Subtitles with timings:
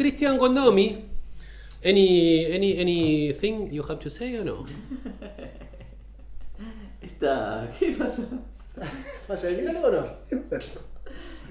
[0.00, 0.96] Cristian Condomi,
[1.84, 4.64] any, any, anything you have to say or no?
[7.02, 7.70] Esta.
[7.78, 8.22] ¿Qué pasa?
[9.28, 10.06] ¿Vas a decir algo o no?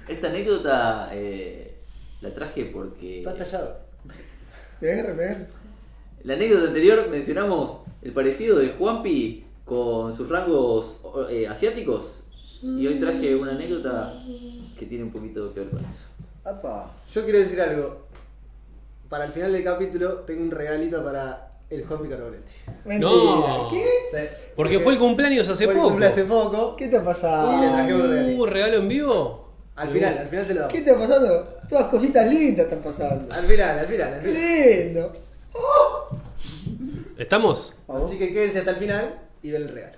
[0.07, 1.75] Esta anécdota eh,
[2.21, 3.19] la traje porque.
[3.19, 3.81] Está tallado.
[6.23, 12.23] La anécdota anterior mencionamos el parecido de Juanpi con sus rangos eh, asiáticos.
[12.63, 14.19] Y hoy traje una anécdota
[14.75, 16.05] que tiene un poquito que ver con eso.
[16.43, 18.08] Apa, yo quiero decir algo.
[19.09, 22.53] Para el final del capítulo tengo un regalito para el Juanpi Carbonetti.
[22.99, 23.69] No.
[23.71, 23.83] ¿Qué?
[24.11, 24.17] Sí.
[24.55, 25.89] Porque fue el cumpleaños hace Fue el poco.
[25.89, 26.75] cumple hace poco.
[26.75, 27.59] ¿Qué te ha Y le pasado?
[27.73, 28.41] traje un regalito.
[28.41, 29.49] Uh, regalo en vivo.
[29.75, 30.73] Al final, al final se lo damos.
[30.75, 31.57] ¿Qué te ha pasado?
[31.69, 33.33] Todas cositas lindas están pasando.
[33.33, 34.85] Al final, al final, al ¡Qué final.
[34.85, 35.11] lindo!
[37.17, 37.75] ¿Estamos?
[37.87, 39.97] Así que quédense hasta el final y ven el regalo.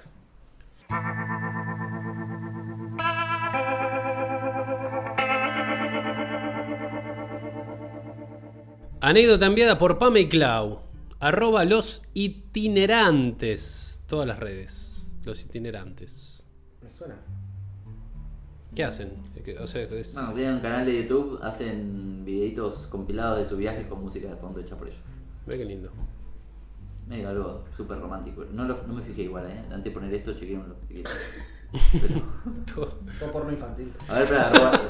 [9.01, 10.79] Anécdota enviada por Pame y Clau.
[11.19, 14.01] Arroba los itinerantes.
[14.07, 15.13] Todas las redes.
[15.23, 16.45] Los itinerantes.
[16.81, 17.15] Me suena.
[18.75, 19.11] ¿Qué hacen?
[19.43, 23.57] ¿Qué- O sea, es- No, tienen un canal de YouTube, hacen videitos compilados de sus
[23.57, 25.01] viajes con música de fondo hecha por ellos.
[25.45, 25.91] Ve qué lindo.
[27.07, 28.45] Medio algo súper romántico.
[28.51, 29.57] No, lo- no me fijé igual, ¿eh?
[29.71, 30.75] Antes de poner esto, chequémoslo.
[31.91, 33.93] Pero- porno infantil.
[34.07, 34.81] A ver, para robar.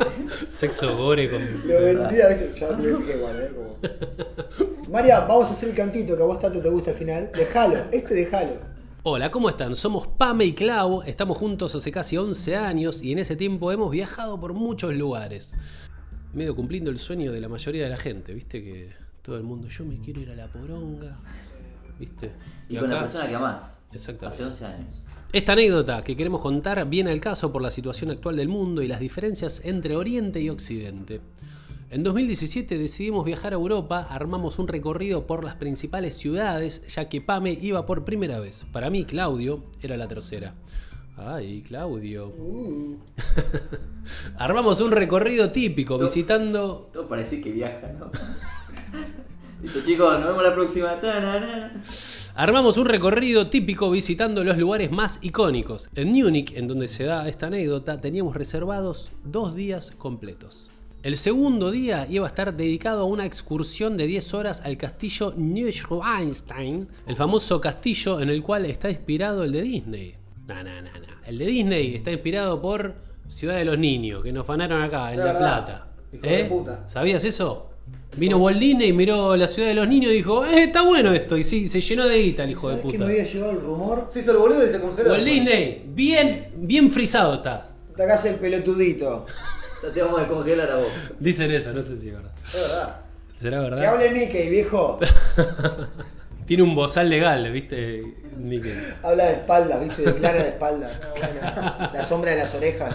[0.49, 1.67] Sexo gore con.
[1.67, 2.53] Lo vendía, ¿viste?
[2.59, 3.51] Ya me fijé igual, ¿eh?
[3.55, 4.91] Como...
[4.91, 7.31] María, vamos a hacer el cantito que a vos tanto te gusta al final.
[7.35, 8.71] Dejalo, este dejalo.
[9.03, 9.75] Hola, ¿cómo están?
[9.75, 13.89] Somos Pame y Clau, estamos juntos hace casi 11 años y en ese tiempo hemos
[13.89, 15.55] viajado por muchos lugares.
[16.33, 18.63] Medio cumpliendo el sueño de la mayoría de la gente, ¿viste?
[18.63, 18.93] Que
[19.23, 21.17] todo el mundo, yo me quiero ir a la poronga,
[21.99, 22.31] ¿viste?
[22.69, 23.81] Y con la persona que amás.
[23.91, 24.35] Exactamente.
[24.35, 24.87] Hace 11 años.
[25.33, 28.89] Esta anécdota que queremos contar viene al caso por la situación actual del mundo y
[28.89, 31.21] las diferencias entre Oriente y Occidente.
[31.89, 37.21] En 2017 decidimos viajar a Europa, armamos un recorrido por las principales ciudades, ya que
[37.21, 38.65] Pame iba por primera vez.
[38.73, 40.55] Para mí, Claudio era la tercera.
[41.15, 42.33] Ay, Claudio.
[44.37, 48.11] Armamos un recorrido típico, visitando Todo para decir que viaja, ¿no?
[49.63, 50.99] Listo, chicos, nos vemos la próxima.
[52.33, 55.89] Armamos un recorrido típico visitando los lugares más icónicos.
[55.95, 60.71] En Múnich, en donde se da esta anécdota, teníamos reservados dos días completos.
[61.03, 65.33] El segundo día iba a estar dedicado a una excursión de 10 horas al castillo
[65.35, 70.15] Neuschwanstein, el famoso castillo en el cual está inspirado el de Disney.
[70.47, 71.07] No, no, no, no.
[71.25, 72.95] El de Disney está inspirado por
[73.27, 75.65] Ciudad de los Niños, que nos fanaron acá, en La verdad.
[75.65, 75.87] Plata.
[76.13, 76.45] Hijo de ¿Eh?
[76.45, 76.87] puta.
[76.87, 77.70] ¿Sabías eso?
[78.17, 81.37] Vino Walt Disney, miró la ciudad de los niños y dijo, eh, está bueno esto.
[81.37, 83.05] Y sí, se llenó de guita el hijo de ¿Sabés que puta.
[83.05, 84.07] me había llegado el rumor?
[84.09, 85.11] Se hizo el boludo y se congeló.
[85.11, 87.69] Walt Disney, bien, bien frisado está.
[87.95, 89.25] Te hagas el pelotudito.
[89.93, 90.87] Te vamos a congelar a vos.
[91.19, 92.31] Dicen eso, no sé si es verdad.
[92.47, 92.95] Es verdad.
[93.39, 93.85] ¿Será Que verdad?
[93.85, 94.99] hable Mickey, viejo.
[96.45, 98.03] Tiene un bozal legal, ¿viste?
[98.37, 98.73] Mickey.
[99.03, 100.91] Habla de espalda, viste, declara de espalda.
[101.01, 102.93] No, bueno, la sombra de las orejas.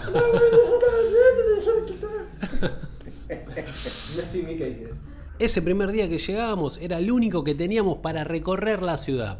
[5.39, 9.39] Ese primer día que llegábamos era el único que teníamos para recorrer la ciudad.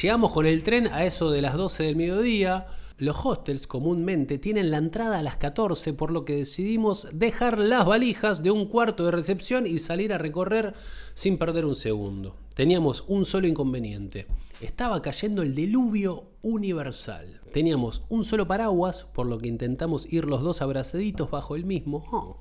[0.00, 2.66] Llegamos con el tren a eso de las 12 del mediodía.
[2.98, 7.84] Los hostels comúnmente tienen la entrada a las 14, por lo que decidimos dejar las
[7.84, 10.72] valijas de un cuarto de recepción y salir a recorrer
[11.12, 12.36] sin perder un segundo.
[12.54, 14.26] Teníamos un solo inconveniente.
[14.62, 17.42] Estaba cayendo el diluvio universal.
[17.52, 22.02] Teníamos un solo paraguas, por lo que intentamos ir los dos abrazaditos bajo el mismo.
[22.10, 22.38] Oh.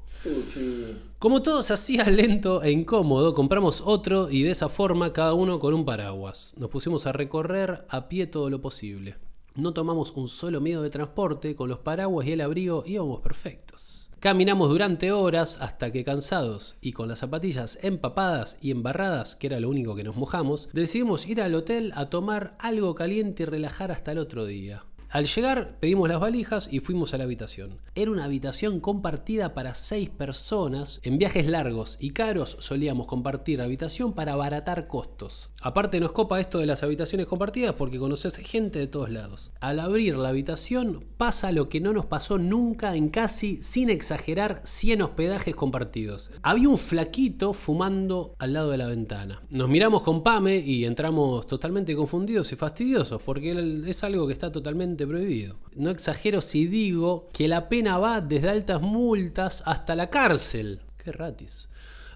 [1.20, 5.60] Como todo se hacía lento e incómodo, compramos otro y de esa forma cada uno
[5.60, 6.54] con un paraguas.
[6.56, 9.25] Nos pusimos a recorrer a pie todo lo posible.
[9.56, 14.12] No tomamos un solo miedo de transporte, con los paraguas y el abrigo íbamos perfectos.
[14.20, 19.62] Caminamos durante horas hasta que cansados y con las zapatillas empapadas y embarradas, que era
[19.62, 23.94] lo único que nos mojamos, decidimos ir al hotel a tomar algo caliente y relajar
[23.94, 24.84] hasta el otro día.
[25.16, 27.78] Al llegar pedimos las valijas y fuimos a la habitación.
[27.96, 31.00] Era una habitación compartida para seis personas.
[31.04, 35.52] En viajes largos y caros solíamos compartir habitación para abaratar costos.
[35.62, 39.54] Aparte nos copa esto de las habitaciones compartidas porque conoces gente de todos lados.
[39.62, 44.60] Al abrir la habitación pasa lo que no nos pasó nunca en casi, sin exagerar,
[44.66, 46.30] 100 hospedajes compartidos.
[46.44, 49.42] Había un flaquito fumando al lado de la ventana.
[49.50, 54.52] Nos miramos con Pame y entramos totalmente confundidos y fastidiosos porque es algo que está
[54.52, 55.58] totalmente prohibido.
[55.76, 60.82] No exagero si digo que la pena va desde altas multas hasta la cárcel.
[60.98, 61.70] Qué ratis.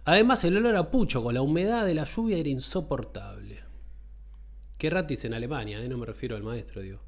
[0.05, 3.63] Además el olor a pucho con la humedad de la lluvia era insoportable.
[4.77, 5.89] Qué ratis en Alemania, ¿eh?
[5.89, 7.01] no me refiero al maestro, digo.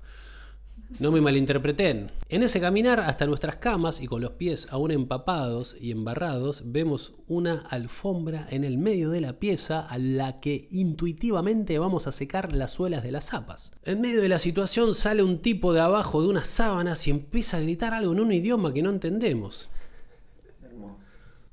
[0.99, 2.11] No me malinterpreten.
[2.29, 7.13] En ese caminar hasta nuestras camas y con los pies aún empapados y embarrados, vemos
[7.27, 12.53] una alfombra en el medio de la pieza a la que intuitivamente vamos a secar
[12.53, 13.73] las suelas de las zapas.
[13.83, 17.57] En medio de la situación sale un tipo de abajo de unas sábanas y empieza
[17.57, 19.69] a gritar algo en un idioma que no entendemos.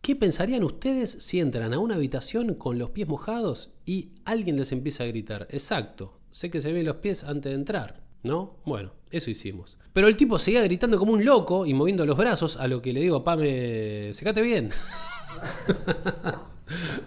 [0.02, 4.72] ¿Qué pensarían ustedes si entran a una habitación con los pies mojados y alguien les
[4.72, 5.46] empieza a gritar?
[5.50, 8.54] Exacto, sé que se ven los pies antes de entrar, ¿no?
[8.64, 9.78] Bueno, eso hicimos.
[9.92, 12.92] Pero el tipo seguía gritando como un loco y moviendo los brazos, a lo que
[12.92, 14.70] le digo Pame, secate bien.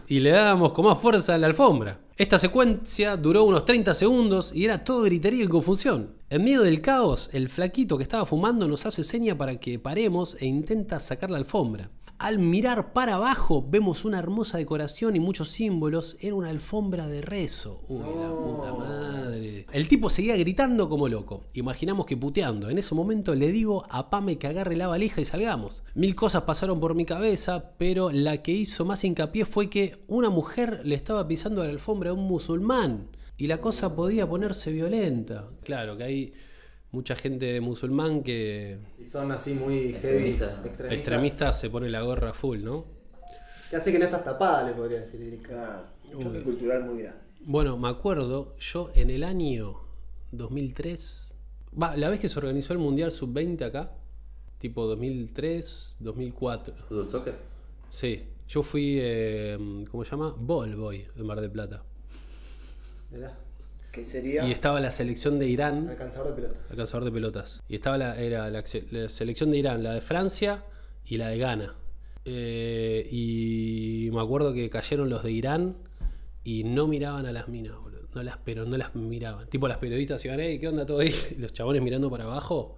[0.08, 2.00] y le dábamos con más fuerza a la alfombra.
[2.18, 6.16] Esta secuencia duró unos 30 segundos y era todo griterío y confusión.
[6.30, 10.38] En medio del caos, el flaquito que estaba fumando nos hace seña para que paremos
[10.40, 11.90] e intenta sacar la alfombra.
[12.22, 16.18] Al mirar para abajo vemos una hermosa decoración y muchos símbolos.
[16.20, 17.84] Era una alfombra de rezo.
[17.90, 19.66] Uy, la puta madre.
[19.74, 21.46] El tipo seguía gritando como loco.
[21.56, 22.70] Imaginamos que puteando.
[22.70, 25.82] En ese momento le digo a Pame que agarre la valija y salgamos.
[25.96, 30.30] Mil cosas pasaron por mi cabeza, pero la que hizo más hincapié fue que una
[30.30, 33.08] mujer le estaba pisando la alfombra a un musulmán.
[33.36, 35.50] Y la cosa podía ponerse violenta.
[35.64, 36.34] Claro que hay
[36.92, 40.50] mucha gente musulmán que Si son así muy heavy, Extremistas.
[40.66, 42.86] extremistas, extremista se pone la gorra full, ¿no?
[43.70, 45.42] Que hace que no estás tapada, le podría decir.
[45.42, 45.84] Claro,
[46.14, 47.20] un choque cultural muy grande.
[47.44, 49.78] Bueno, me acuerdo, yo en el año
[50.32, 51.34] 2003,
[51.82, 53.94] va, la vez que se organizó el Mundial Sub-20 acá,
[54.60, 57.36] tipo 2003, 2004, ¿Fútbol soccer?
[57.90, 59.58] sí, yo fui, eh,
[59.90, 60.36] ¿cómo se llama?
[60.38, 61.84] Ball Boy en Mar del Plata.
[63.10, 63.38] Mirá,
[63.94, 66.72] Y estaba la selección de Irán, alcanzador de pelotas.
[66.72, 68.64] alcanzador de pelotas, y estaba la, era la
[69.10, 70.64] selección de Irán, la de Francia
[71.06, 71.76] y la de Ghana.
[72.24, 75.78] Eh, y me acuerdo que cayeron los de Irán
[76.44, 78.08] y no miraban a las minas, boludo.
[78.14, 79.48] No las, pero no las miraban.
[79.48, 81.14] Tipo las periodistas iban, hey, ¿qué onda todo ahí?
[81.32, 82.76] Y los chabones mirando para abajo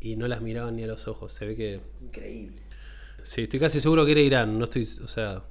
[0.00, 1.32] y no las miraban ni a los ojos.
[1.32, 1.80] Se ve que.
[2.02, 2.56] Increíble.
[3.22, 4.58] Sí, estoy casi seguro que era Irán.
[4.58, 4.88] No estoy.
[5.02, 5.42] O sea.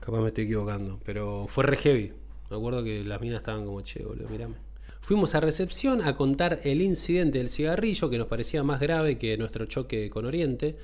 [0.00, 1.00] Capaz me estoy equivocando.
[1.04, 2.12] Pero fue re heavy.
[2.50, 4.54] Me acuerdo que las minas estaban como, che, boludo, mirame.
[5.00, 9.36] Fuimos a recepción a contar el incidente del cigarrillo que nos parecía más grave que
[9.38, 10.76] nuestro choque con Oriente.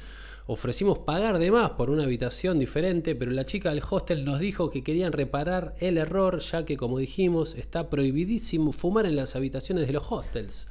[0.46, 4.70] Ofrecimos pagar de más por una habitación diferente, pero la chica del hostel nos dijo
[4.70, 9.86] que querían reparar el error, ya que, como dijimos, está prohibidísimo fumar en las habitaciones
[9.86, 10.68] de los hostels.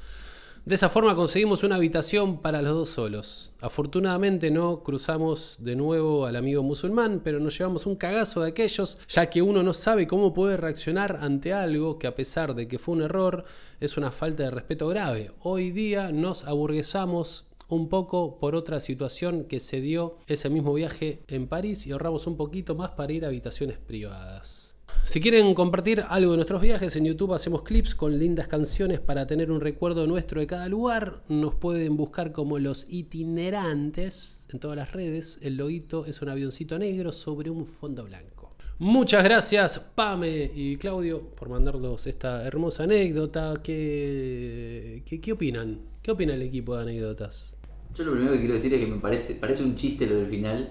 [0.66, 3.52] De esa forma conseguimos una habitación para los dos solos.
[3.60, 8.98] Afortunadamente no cruzamos de nuevo al amigo musulmán, pero nos llevamos un cagazo de aquellos,
[9.10, 12.80] ya que uno no sabe cómo puede reaccionar ante algo que a pesar de que
[12.80, 13.44] fue un error,
[13.82, 15.32] es una falta de respeto grave.
[15.42, 21.24] Hoy día nos aburguesamos un poco por otra situación que se dio ese mismo viaje
[21.28, 24.73] en París y ahorramos un poquito más para ir a habitaciones privadas.
[25.06, 29.28] Si quieren compartir algo de nuestros viajes, en YouTube hacemos clips con lindas canciones para
[29.28, 31.22] tener un recuerdo nuestro de cada lugar.
[31.28, 35.40] Nos pueden buscar como los itinerantes en todas las redes.
[35.42, 38.56] El loguito es un avioncito negro sobre un fondo blanco.
[38.80, 43.56] Muchas gracias Pame y Claudio por mandarnos esta hermosa anécdota.
[43.62, 45.82] ¿Qué, qué, qué opinan?
[46.02, 47.54] ¿Qué opina el equipo de anécdotas?
[47.94, 50.28] Yo lo primero que quiero decir es que me parece, parece un chiste lo del
[50.28, 50.70] final,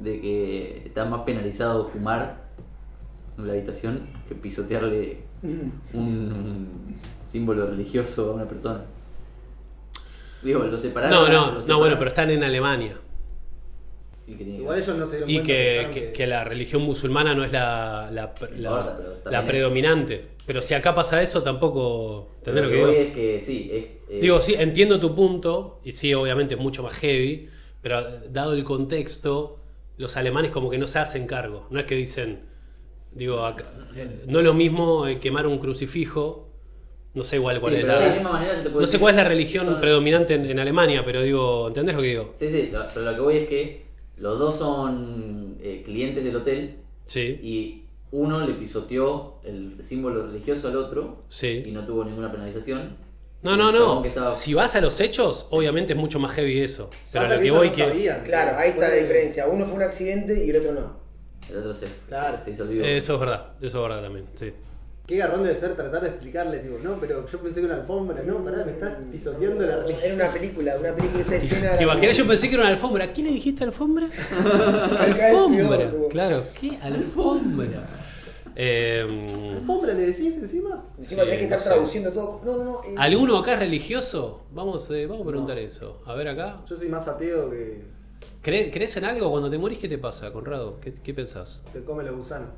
[0.00, 2.43] de que está más penalizado fumar
[3.38, 5.18] la habitación que pisotearle
[5.92, 6.68] un
[7.26, 8.82] símbolo religioso a una persona.
[10.42, 11.14] Digo, lo separaron.
[11.16, 11.78] No, no, no, separaron.
[11.80, 12.96] bueno, pero están en Alemania.
[14.26, 15.46] Y que Igual ellos no se dieron Y cuenta.
[15.52, 20.28] que, pensaron que- que la religión musulmana no es la, la, pero es- predominante.
[20.46, 22.30] Pero si acá pasa eso, tampoco.
[22.42, 22.88] Pero ¿Entendés lo que digo?
[23.08, 26.82] es que sí, es, eh, Digo, sí, entiendo tu punto, y sí, obviamente es mucho
[26.82, 27.48] más heavy,
[27.82, 29.60] pero dado el contexto,
[29.96, 31.66] los alemanes como que no se hacen cargo.
[31.70, 32.40] No es que dicen,
[33.14, 33.64] digo, acá-
[33.96, 36.48] eh, no es lo mismo eh, quemar un crucifijo,
[37.14, 38.14] no sé igual cuál sí, es de la la...
[38.14, 40.46] misma manera yo te puedo No sé decir- cuál es la religión son- predominante en,
[40.50, 42.30] en Alemania, pero digo, ¿entendés lo que digo?
[42.34, 43.84] Sí, sí, lo- pero lo que voy es que
[44.16, 47.80] los dos son eh, clientes del hotel Sí, y
[48.12, 51.62] uno le pisoteó el símbolo religioso al otro Sí.
[51.66, 52.96] y no tuvo ninguna penalización
[53.42, 54.04] No, no, no.
[54.04, 56.88] estaba- Si vas a los hechos, obviamente es mucho más heavy eso.
[57.12, 57.84] Pero lo que voy no que.
[57.84, 58.22] sabían.
[58.24, 59.46] Claro, ahí está la diferencia.
[59.48, 61.03] Uno fue un accidente y el otro no.
[61.50, 62.38] El otro se, Claro.
[62.42, 62.84] se hizo el vivo.
[62.84, 64.52] Eso es verdad, eso es verdad también, sí.
[65.06, 68.22] Qué garrón debe ser tratar de explicarle, tipo, no, pero yo pensé que una alfombra,
[68.22, 70.00] no, pará, me estás pisoteando la religión.
[70.02, 71.76] Era una película, una película, esa escena.
[71.76, 72.16] ¿Te imaginas?
[72.16, 73.12] Yo pensé que era una alfombra.
[73.12, 74.08] ¿Qué le dijiste alfombra?
[75.00, 75.90] Alfombra.
[76.10, 77.86] Claro, ¿qué alfombra?
[78.56, 80.84] Eh, ¿Alfombra le decís encima?
[80.96, 81.68] Encima Sí, tenés que estar no sé.
[81.70, 82.40] traduciendo todo.
[82.44, 82.80] No, no, no.
[82.84, 84.44] eh, ¿Alguno acá es religioso?
[84.52, 86.00] Vamos, eh, vamos a preguntar eso.
[86.06, 86.62] A ver acá.
[86.66, 87.82] Yo soy más ateo que
[88.44, 89.30] ¿Cre- ¿Crees en algo?
[89.30, 90.78] Cuando te morís, ¿qué te pasa, Conrado?
[90.80, 91.62] ¿Qué, qué pensás?
[91.72, 92.50] te come los gusanos.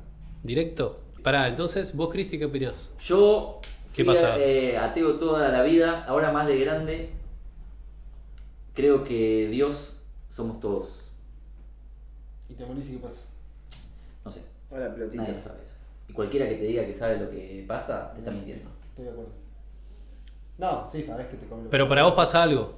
[0.43, 0.99] ¿Directo?
[1.23, 2.91] Pará, entonces, vos, Cristi, ¿qué opinás?
[3.01, 3.59] Yo
[3.95, 4.37] ¿Qué fui pasa?
[4.37, 7.09] eh, ateo toda la vida, ahora más de grande,
[8.73, 9.97] creo que Dios
[10.29, 10.87] somos todos.
[12.49, 13.21] Y te morís y qué pasa.
[14.23, 15.23] No sé, Hola, pelotita.
[15.23, 15.73] nadie lo sabe eso.
[16.07, 18.69] Y cualquiera que te diga que sabe lo que pasa, te está mintiendo.
[18.89, 19.31] Estoy de acuerdo.
[20.57, 22.75] No, sí, sabés que te come los Pero para vos pasa algo.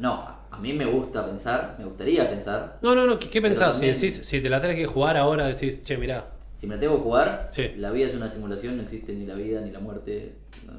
[0.00, 2.78] No, a, mí me gusta pensar, me gustaría pensar.
[2.82, 3.78] No, no, no, ¿qué, qué pensás?
[3.78, 6.30] Si, decís, si te la tenés que jugar ahora, decís, che, mirá.
[6.54, 7.70] Si me la tengo que jugar, Sí.
[7.76, 10.34] la vida es una simulación, no existe ni la vida ni la muerte.
[10.66, 10.72] No,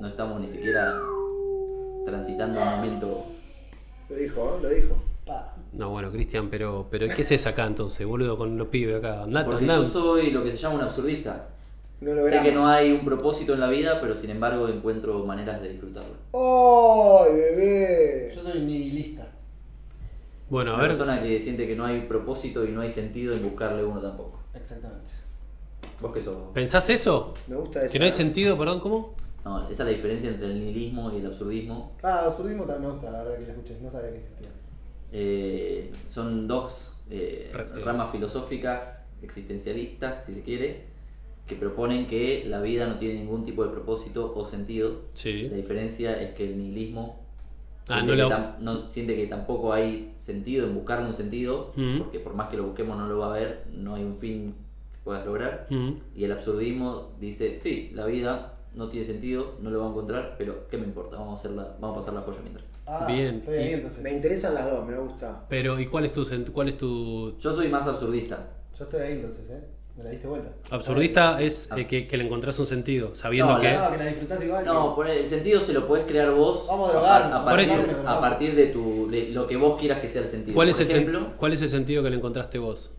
[0.00, 0.98] no estamos ni siquiera
[2.04, 3.24] transitando un momento.
[4.08, 4.62] Lo dijo, ¿eh?
[4.62, 5.02] lo dijo.
[5.26, 5.54] Pa.
[5.72, 9.22] No, bueno, Cristian, pero, pero ¿qué haces acá entonces, boludo, con los pibes acá?
[9.22, 9.76] Andate, Porque andá.
[9.78, 11.48] yo soy lo que se llama un absurdista.
[12.04, 15.24] No lo Sé que no hay un propósito en la vida, pero sin embargo encuentro
[15.24, 16.14] maneras de disfrutarlo.
[16.32, 18.32] ¡Ay, bebé!
[18.34, 19.26] Yo soy nihilista.
[20.50, 20.90] Bueno, a Una ver.
[20.90, 24.40] persona que siente que no hay propósito y no hay sentido en buscarle uno tampoco.
[24.54, 25.10] Exactamente.
[26.00, 26.36] ¿Vos qué sos?
[26.52, 27.32] ¿Pensás eso?
[27.46, 27.92] Me gusta eso.
[27.92, 29.14] ¿Que no hay sentido, perdón, cómo?
[29.44, 31.92] No, esa es la diferencia entre el nihilismo y el absurdismo.
[32.02, 34.48] Ah, absurdismo también me gusta, la verdad que la escuché, no sabía que existía.
[35.12, 40.84] Eh, son dos eh, Re- ramas filosóficas, existencialistas, si se quiere,
[41.46, 45.02] que proponen que la vida no tiene ningún tipo de propósito o sentido.
[45.14, 45.48] Sí.
[45.50, 47.20] La diferencia es que el nihilismo
[47.86, 51.72] Ah, siente, no que lo- no- siente que tampoco hay sentido en buscarle un sentido,
[51.76, 51.98] Mm.
[51.98, 54.54] porque por más que lo busquemos no lo va a haber, no hay un fin
[54.92, 55.66] que puedas lograr.
[55.68, 55.90] Mm.
[56.16, 60.34] Y el absurdismo dice, sí, la vida no tiene sentido, no lo va a encontrar,
[60.38, 61.18] pero ¿qué me importa?
[61.18, 62.64] Vamos a, hacerla, vamos a pasar la joya mientras.
[62.86, 63.36] Ah, Bien.
[63.36, 64.02] Estoy ahí entonces.
[64.02, 65.44] Me interesan las dos, me gusta.
[65.50, 66.24] Pero, ¿y cuál es tu,
[66.54, 68.48] cuál es tu Yo soy más absurdista.
[68.78, 69.62] Yo estoy ahí entonces, ¿eh?
[69.96, 70.50] Me la diste vuelta.
[70.70, 71.40] absurdista?
[71.40, 73.68] Es eh, que, que le encontrás un sentido, sabiendo No, que...
[73.72, 74.64] la- No, que la disfrutás igual.
[74.66, 77.40] No, que- por el sentido se lo podés crear vos Vamos a drogarnos.
[77.40, 78.08] a, partir, eso.
[78.08, 80.54] a partir de, tu, de lo que vos quieras que sea el sentido.
[80.56, 82.94] ¿Cuál por es, el sen- ejemplo, ¿Cuál es el sentido que le encontraste vos?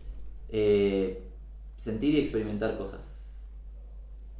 [0.48, 1.22] eh,
[1.76, 3.46] sentir y experimentar cosas.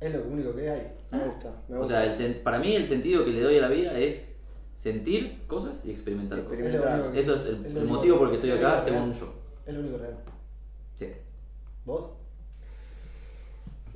[0.00, 0.92] Es lo único que hay.
[1.10, 1.94] Me gusta, me O gusta.
[1.94, 4.34] sea, el sen- para mí el sentido que le doy a la vida es
[4.74, 6.60] sentir cosas y experimentar cosas.
[6.60, 8.50] Es lo único que- Eso es el, lo el único- motivo por el que estoy
[8.50, 9.20] lo acá, único según real.
[9.20, 9.34] yo.
[9.66, 10.16] Es lo único real.
[10.94, 11.06] Sí.
[11.84, 12.12] ¿Vos?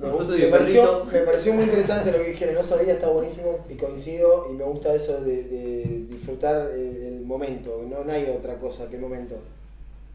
[0.07, 3.75] Me, gusta- pareció, me pareció muy interesante lo que dijeron, no sabía, está buenísimo y
[3.75, 8.55] coincido y me gusta eso de, de disfrutar el, el momento, no, no hay otra
[8.57, 9.35] cosa que el momento.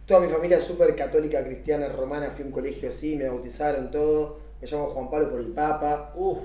[0.07, 3.91] Toda mi familia es súper católica, cristiana, romana, fui a un colegio así, me bautizaron
[3.91, 6.39] todo, me llamo Juan Pablo por el Papa, Uf.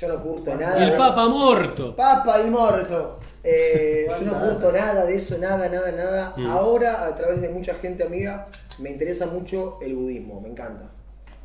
[0.00, 0.84] yo no curto Y nada.
[0.84, 1.94] el de- Papa muerto.
[1.96, 3.18] Papa y muerto.
[3.44, 6.34] Eh, yo no curto nada de eso, nada, nada, nada.
[6.36, 6.46] Mm.
[6.46, 10.90] Ahora, a través de mucha gente amiga, me interesa mucho el budismo, me encanta.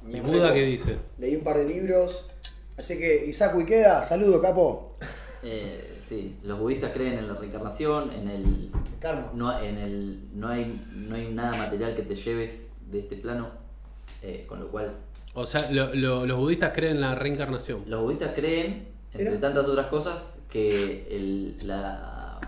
[0.03, 0.97] Me ¿Y Buda qué dice?
[1.19, 2.25] Leí un par de libros.
[2.77, 4.97] Así que, Isaku Ikeda, saludo, capo.
[5.43, 9.31] Eh, sí, los budistas creen en la reencarnación, en el Karma.
[9.33, 13.49] no, en el no hay no hay nada material que te lleves de este plano,
[14.21, 14.91] eh, con lo cual
[15.33, 17.83] O sea, lo- lo- los budistas creen en la reencarnación.
[17.87, 22.39] los budistas creen entre tantas otras cosas que el la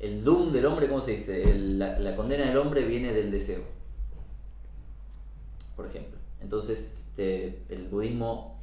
[0.00, 1.42] el doom del hombre, ¿cómo se dice?
[1.42, 3.62] El- la, la condena del hombre viene del deseo.
[5.76, 6.13] Por ejemplo.
[6.44, 8.60] Entonces, te- el budismo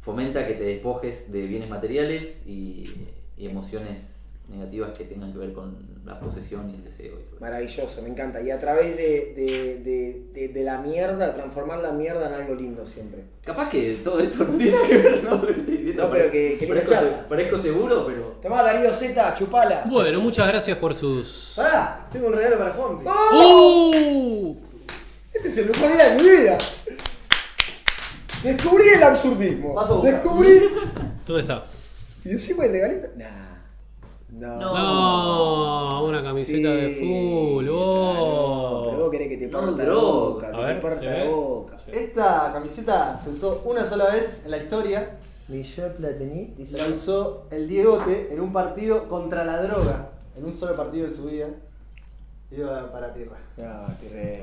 [0.00, 2.94] fomenta que te despojes de bienes materiales y,
[3.36, 4.12] y emociones
[4.48, 7.06] negativas que tengan que ver con la posesión y el deseo.
[7.18, 7.40] Y todo eso.
[7.40, 8.40] Maravilloso, me encanta.
[8.40, 12.54] Y a través de, de, de, de- de la mierda, transformar la mierda en algo
[12.54, 13.24] lindo siempre.
[13.44, 16.04] Capaz que todo esto no tiene que ver con lo que estoy diciendo.
[16.04, 18.38] No, pero que- que parezco, se- parezco seguro, pero.
[18.40, 19.82] Tomá, Darío Z, chupala.
[19.90, 21.58] Bueno, muchas gracias por sus...
[21.58, 22.06] ¡Ah!
[22.12, 23.04] Tengo un regalo para Juanpi.
[23.06, 24.56] ¡Uh!
[25.34, 26.58] Este es el mejor día de mi vida.
[28.46, 29.74] Descubrí el absurdismo.
[29.74, 30.12] Buscar.
[30.12, 30.60] Descubrí.
[31.26, 31.64] ¿Dónde está?
[32.24, 33.08] Y encima el regalito.
[33.16, 33.46] Nah.
[34.30, 34.56] No.
[34.60, 35.90] No.
[35.90, 37.64] No, una camiseta de full.
[37.64, 38.86] claro, oh.
[38.90, 40.10] pero vos querés que te No, parta la droga.
[40.12, 41.28] boca, A que ver, te parta ¿se la ve?
[41.28, 41.78] boca.
[41.78, 41.90] Sí.
[41.94, 45.16] Esta camiseta se usó una sola vez en la historia.
[45.48, 50.10] Michel Platini dice La usó el Diegote en un partido contra la droga.
[50.36, 51.46] En un solo partido de su vida.
[52.50, 53.36] Iba para tierra.
[53.56, 54.42] No, qué re.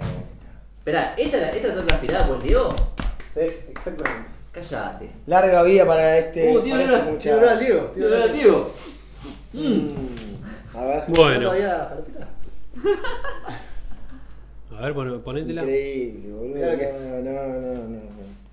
[0.79, 2.69] Espera, ¿esta, la- ¿esta está transpirada por el Diego?
[3.33, 4.29] Sí, exactamente.
[4.51, 5.09] Cállate.
[5.25, 7.59] Larga vida para este, Uh, tío, para este Quiero ver al muchacho.
[7.59, 7.81] Diego.
[7.87, 8.71] Tío, el Diego.
[9.53, 10.77] Mm.
[10.77, 11.09] A ver.
[11.09, 11.51] ¿No Bueno,
[14.77, 15.61] a ver, bueno, ponétela.
[15.61, 16.53] Increíble, boludo.
[16.57, 17.01] Claro que no, es.
[17.01, 17.99] no, no, no, no.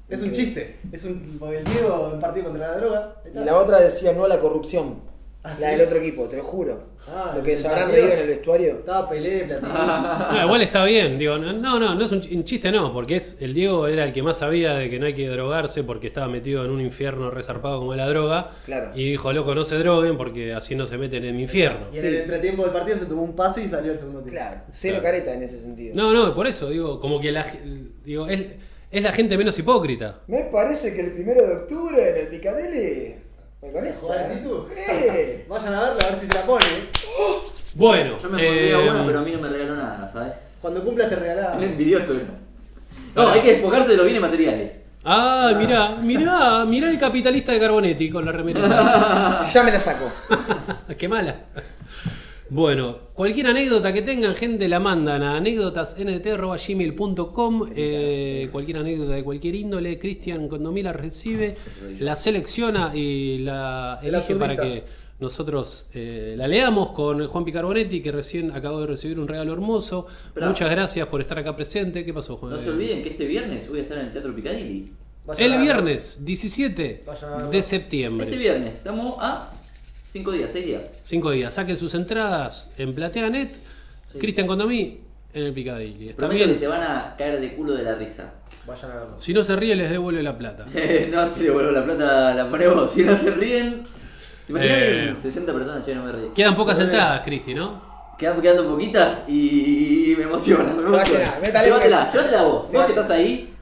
[0.09, 0.77] Es un chiste.
[0.93, 1.37] Es un.
[1.39, 3.17] Porque el Diego en partido contra la droga.
[3.35, 5.01] Y la otra decía no a la corrupción.
[5.43, 5.77] Ah, la ¿sí?
[5.77, 6.91] del otro equipo, te lo juro.
[7.09, 8.71] Ah, lo que se habrán reído en el vestuario.
[8.81, 9.47] Estaba Pelé.
[9.47, 13.17] No, igual está bien, digo, no, no, no es un ch- un chiste, no, porque
[13.17, 16.09] es el Diego era el que más sabía de que no hay que drogarse porque
[16.09, 18.51] estaba metido en un infierno resarpado como la droga.
[18.67, 18.91] Claro.
[18.95, 21.87] Y dijo, loco, no se droguen porque así no se meten en mi infierno.
[21.93, 22.21] Y en Sí, el sí.
[22.25, 24.39] entretiempo del partido se tomó un pase y salió el segundo tiempo.
[24.39, 25.17] Claro, cero Claro.
[25.17, 25.95] careta en ese sentido.
[25.97, 27.47] No, no, por eso, digo, como que la
[28.05, 28.43] digo, es,
[28.91, 30.21] es la gente menos hipócrita.
[30.29, 33.15] Me parece que el primero de octubre en el Picadilly.
[33.63, 33.93] ¿Me?
[33.93, 34.67] Joder, actitud.
[34.75, 35.45] Eh.
[35.49, 36.65] Vayan a verla a ver si se la pone.
[36.65, 36.89] ¿eh?
[37.75, 40.35] Bueno, Yo me pondría eh, una, pero a mí no me regaló nada, ¿sabes?
[40.63, 41.57] Cuando cumplas te regalaba.
[41.57, 42.25] Un envidioso era.
[43.15, 44.87] No, hay que despojarse de los bienes materiales.
[45.05, 49.47] Ah, mirá, mirá, mirá el capitalista de Carbonetti con la remerita.
[49.53, 50.11] Ya me la saco.
[50.99, 51.37] Qué mala.
[52.51, 59.55] Bueno, cualquier anécdota que tengan, gente, la mandan a anécdotasnt.gmail.com eh, Cualquier anécdota de cualquier
[59.55, 61.55] índole, Cristian Condomí la recibe,
[61.97, 62.05] yo.
[62.05, 64.83] la selecciona y la El elige para que
[65.21, 70.09] nosotros eh, la leamos con Juan Picarbonetti, que recién acabó de recibir un regalo hermoso.
[70.35, 70.51] Bravo.
[70.51, 72.05] Muchas gracias por estar acá presente.
[72.05, 72.51] ¿Qué pasó, Juan?
[72.53, 74.91] No se olviden que este viernes voy a estar en el Teatro Picadilly.
[75.39, 77.51] El viernes 17 Vayan a verlo.
[77.51, 78.25] de septiembre.
[78.27, 79.53] Este viernes, estamos a
[80.11, 80.83] 5 días, 6 días.
[81.05, 81.55] Cinco días.
[81.55, 83.55] Saquen sus entradas en PlateaNet.
[84.13, 84.19] Sí.
[84.19, 85.01] Cristian Condomí
[85.33, 86.09] en el Picadilly.
[86.09, 86.49] ¿Está Prometo bien?
[86.51, 88.33] que se van a caer de culo de la risa.
[88.67, 89.19] Vayan a verlo.
[89.19, 90.67] Si no se ríe, les devuelve la plata.
[91.11, 92.91] no, si le vuelvo la plata, la ponemos.
[92.91, 93.83] Si no se ríen.
[94.49, 95.15] Imagínate Eh.
[95.17, 96.35] 60 personas, che, no me río.
[96.35, 97.81] Quedan pocas entradas, Cristi, ¿no?
[98.19, 100.73] Quedan quedando poquitas y me emociona.
[100.75, 101.39] Me emociona.
[101.41, 102.71] Llévatela, llévatela vos.
[102.73, 103.55] Vos que estás ahí,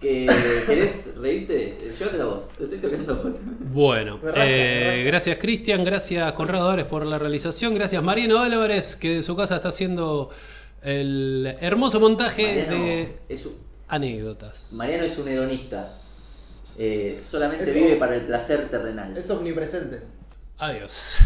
[0.00, 0.26] que
[0.66, 2.48] querés reírte, llévatela vos.
[2.56, 3.34] Te estoy tocando.
[3.72, 9.16] Bueno, rasca, eh, gracias Cristian, gracias Conrado Álvarez por la realización, gracias Mariano Álvarez que
[9.16, 10.30] de su casa está haciendo
[10.82, 13.54] el hermoso montaje Mariano de es, un-
[13.88, 14.72] anécdotas.
[14.72, 15.84] Mariano es un hedonista.
[16.78, 19.16] Eh, solamente vive para el placer terrenal.
[19.16, 20.00] Es omnipresente.
[20.58, 21.16] Adiós.